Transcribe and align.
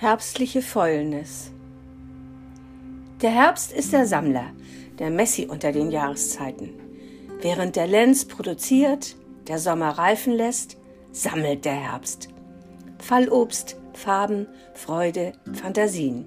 Herbstliche 0.00 0.62
Fäulnis. 0.62 1.52
Der 3.20 3.32
Herbst 3.32 3.70
ist 3.70 3.92
der 3.92 4.06
Sammler, 4.06 4.46
der 4.98 5.10
Messi 5.10 5.44
unter 5.44 5.72
den 5.72 5.90
Jahreszeiten. 5.90 6.70
Während 7.42 7.76
der 7.76 7.86
Lenz 7.86 8.24
produziert, 8.24 9.14
der 9.46 9.58
Sommer 9.58 9.90
reifen 9.90 10.32
lässt, 10.32 10.78
sammelt 11.12 11.66
der 11.66 11.74
Herbst. 11.74 12.30
Fallobst, 12.98 13.76
Farben, 13.92 14.46
Freude, 14.72 15.34
Fantasien. 15.52 16.24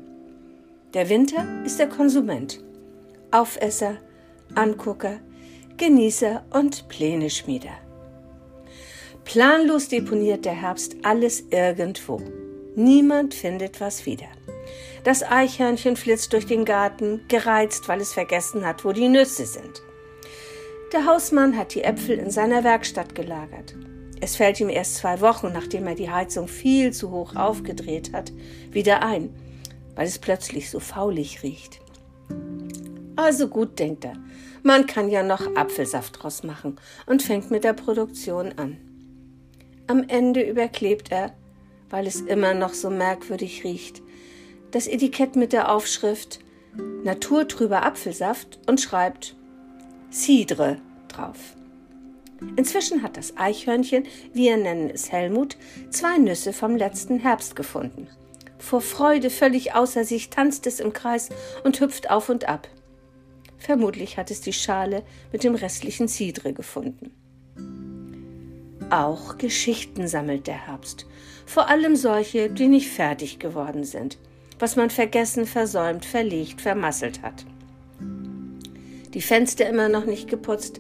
Der 0.93 1.09
Winter 1.09 1.43
ist 1.65 1.79
der 1.79 1.89
Konsument, 1.89 2.63
Aufesser, 3.31 3.97
Angucker, 4.53 5.17
Genießer 5.77 6.43
und 6.51 6.87
Pläneschmieder. 6.89 7.73
Planlos 9.25 9.87
deponiert 9.87 10.45
der 10.45 10.61
Herbst 10.61 10.95
alles 11.01 11.45
irgendwo. 11.49 12.21
Niemand 12.75 13.33
findet 13.33 13.81
was 13.81 14.05
wieder. 14.05 14.27
Das 15.03 15.21
Eichhörnchen 15.21 15.95
flitzt 15.95 16.33
durch 16.33 16.45
den 16.45 16.65
Garten, 16.65 17.21
gereizt, 17.27 17.87
weil 17.87 18.01
es 18.01 18.13
vergessen 18.13 18.65
hat, 18.65 18.83
wo 18.83 18.93
die 18.93 19.09
Nüsse 19.09 19.45
sind. 19.45 19.81
Der 20.93 21.05
Hausmann 21.05 21.57
hat 21.57 21.75
die 21.75 21.83
Äpfel 21.83 22.17
in 22.17 22.31
seiner 22.31 22.63
Werkstatt 22.63 23.13
gelagert. 23.15 23.75
Es 24.21 24.37
fällt 24.37 24.59
ihm 24.59 24.69
erst 24.69 24.95
zwei 24.95 25.19
Wochen, 25.21 25.51
nachdem 25.51 25.85
er 25.85 25.95
die 25.95 26.09
Heizung 26.09 26.47
viel 26.47 26.93
zu 26.93 27.11
hoch 27.11 27.35
aufgedreht 27.35 28.13
hat, 28.13 28.31
wieder 28.71 29.03
ein, 29.03 29.35
weil 29.95 30.07
es 30.07 30.17
plötzlich 30.17 30.69
so 30.69 30.79
faulig 30.79 31.43
riecht. 31.43 31.81
Also 33.15 33.49
gut, 33.49 33.77
denkt 33.79 34.05
er, 34.05 34.13
man 34.63 34.87
kann 34.87 35.09
ja 35.09 35.23
noch 35.23 35.55
Apfelsaft 35.55 36.23
draus 36.23 36.43
machen 36.43 36.79
und 37.05 37.21
fängt 37.21 37.51
mit 37.51 37.65
der 37.65 37.73
Produktion 37.73 38.53
an. 38.57 38.77
Am 39.87 40.05
Ende 40.07 40.41
überklebt 40.41 41.11
er 41.11 41.33
weil 41.93 42.07
es 42.07 42.21
immer 42.21 42.55
noch 42.55 42.73
so 42.73 42.89
merkwürdig 42.89 43.63
riecht. 43.63 44.01
Das 44.71 44.87
Etikett 44.87 45.35
mit 45.35 45.53
der 45.53 45.71
Aufschrift 45.71 46.39
Naturtrüber 47.03 47.85
Apfelsaft 47.85 48.59
und 48.65 48.81
schreibt 48.81 49.35
Cidre 50.09 50.81
drauf. 51.07 51.37
Inzwischen 52.55 53.03
hat 53.03 53.15
das 53.15 53.37
Eichhörnchen, 53.37 54.07
wir 54.33 54.57
nennen 54.57 54.89
es 54.89 55.11
Helmut, 55.11 55.55
zwei 55.91 56.17
Nüsse 56.17 56.51
vom 56.51 56.75
letzten 56.75 57.19
Herbst 57.19 57.55
gefunden. 57.55 58.07
Vor 58.57 58.81
Freude 58.81 59.29
völlig 59.29 59.75
außer 59.75 60.03
sich 60.03 60.31
tanzt 60.31 60.65
es 60.65 60.79
im 60.79 60.93
Kreis 60.93 61.29
und 61.63 61.79
hüpft 61.79 62.09
auf 62.09 62.27
und 62.29 62.49
ab. 62.49 62.67
Vermutlich 63.59 64.17
hat 64.17 64.31
es 64.31 64.41
die 64.41 64.51
Schale 64.51 65.03
mit 65.31 65.43
dem 65.43 65.53
restlichen 65.53 66.07
Cidre 66.07 66.53
gefunden. 66.53 67.11
Auch 68.93 69.39
Geschichten 69.39 70.07
sammelt 70.07 70.45
der 70.45 70.67
Herbst, 70.67 71.07
vor 71.47 71.67
allem 71.67 71.95
solche, 71.95 72.51
die 72.51 72.67
nicht 72.67 72.91
fertig 72.91 73.39
geworden 73.39 73.85
sind, 73.85 74.19
was 74.59 74.75
man 74.75 74.91
vergessen, 74.91 75.47
versäumt, 75.47 76.05
verlegt, 76.05 76.61
vermasselt 76.61 77.23
hat. 77.23 77.43
Die 79.15 79.21
Fenster 79.23 79.67
immer 79.67 79.89
noch 79.89 80.05
nicht 80.05 80.29
geputzt, 80.29 80.79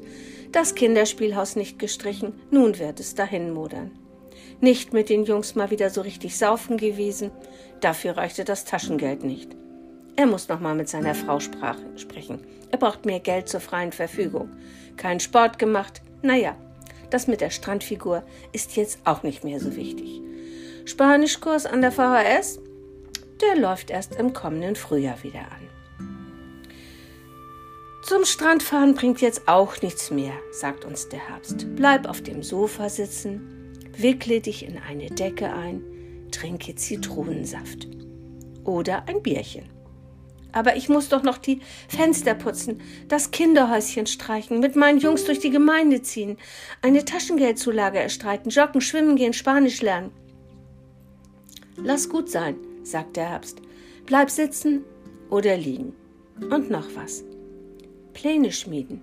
das 0.51 0.75
Kinderspielhaus 0.75 1.55
nicht 1.55 1.79
gestrichen, 1.79 2.33
nun 2.51 2.77
wird 2.77 2.99
es 2.99 3.15
dahin 3.15 3.51
modern. 3.51 3.89
Nicht 4.61 4.93
mit 4.93 5.09
den 5.09 5.25
Jungs 5.25 5.55
mal 5.55 5.71
wieder 5.71 5.89
so 5.89 6.01
richtig 6.01 6.37
saufen 6.37 6.77
gewesen, 6.77 7.31
dafür 7.81 8.15
reichte 8.15 8.43
das 8.43 8.63
Taschengeld 8.63 9.23
nicht. 9.23 9.55
Er 10.17 10.27
muss 10.27 10.49
noch 10.49 10.59
mal 10.59 10.75
mit 10.75 10.87
seiner 10.87 11.15
Frau 11.15 11.39
sprechen. 11.39 12.45
Er 12.69 12.77
braucht 12.77 13.07
mehr 13.07 13.21
Geld 13.21 13.49
zur 13.49 13.59
freien 13.59 13.91
Verfügung. 13.91 14.51
Kein 14.97 15.19
Sport 15.19 15.57
gemacht, 15.57 16.03
naja, 16.21 16.55
das 17.13 17.27
mit 17.27 17.41
der 17.41 17.51
Strandfigur 17.51 18.23
ist 18.51 18.75
jetzt 18.75 18.99
auch 19.05 19.23
nicht 19.23 19.43
mehr 19.43 19.59
so 19.59 19.75
wichtig. 19.75 20.21
Spanischkurs 20.85 21.65
an 21.65 21.81
der 21.81 21.91
VHS, 21.91 22.59
der 23.41 23.55
läuft 23.55 23.89
erst 23.91 24.15
im 24.15 24.33
kommenden 24.33 24.75
Frühjahr 24.75 25.21
wieder 25.23 25.41
an. 25.41 25.69
Zum 28.03 28.25
Strandfahren 28.25 28.95
bringt 28.95 29.21
jetzt 29.21 29.47
auch 29.47 29.81
nichts 29.81 30.11
mehr, 30.11 30.33
sagt 30.51 30.83
uns 30.83 31.07
der 31.07 31.29
Herbst. 31.29 31.67
Bleib 31.75 32.07
auf 32.07 32.21
dem 32.21 32.43
Sofa 32.43 32.89
sitzen, 32.89 33.79
wickle 33.95 34.41
dich 34.41 34.65
in 34.65 34.77
eine 34.77 35.09
Decke 35.09 35.53
ein, 35.53 35.81
trinke 36.31 36.75
Zitronensaft 36.75 37.87
oder 38.65 39.07
ein 39.07 39.21
Bierchen. 39.21 39.69
Aber 40.53 40.77
ich 40.77 40.87
muss 40.87 41.09
doch 41.09 41.23
noch 41.23 41.37
die 41.37 41.59
Fenster 41.89 42.35
putzen, 42.35 42.79
das 43.09 43.31
Kinderhäuschen 43.31 44.05
streichen, 44.05 44.59
mit 44.59 44.75
meinen 44.75 44.99
Jungs 44.99 45.25
durch 45.25 45.39
die 45.39 45.49
Gemeinde 45.49 46.01
ziehen, 46.01 46.37
eine 46.81 47.03
Taschengeldzulage 47.03 47.99
erstreiten, 47.99 48.49
joggen, 48.49 48.79
schwimmen 48.79 49.15
gehen, 49.15 49.33
Spanisch 49.33 49.81
lernen. 49.81 50.11
Lass 51.75 52.07
gut 52.07 52.29
sein, 52.29 52.55
sagt 52.83 53.17
der 53.17 53.29
Herbst. 53.29 53.61
Bleib 54.05 54.29
sitzen 54.29 54.83
oder 55.29 55.57
liegen. 55.57 55.93
Und 56.49 56.69
noch 56.69 56.87
was. 56.95 57.23
Pläne 58.13 58.51
schmieden 58.51 59.01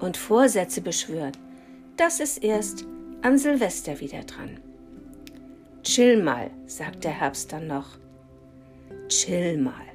und 0.00 0.16
Vorsätze 0.16 0.80
beschwören. 0.80 1.32
Das 1.96 2.20
ist 2.20 2.42
erst 2.42 2.86
an 3.22 3.38
Silvester 3.38 4.00
wieder 4.00 4.22
dran. 4.22 4.60
Chill 5.82 6.22
mal, 6.22 6.50
sagt 6.66 7.04
der 7.04 7.12
Herbst 7.12 7.52
dann 7.52 7.66
noch. 7.66 7.98
Chill 9.08 9.58
mal. 9.58 9.91